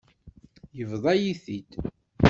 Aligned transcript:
Yebḍa-yi-t-id. 0.77 1.71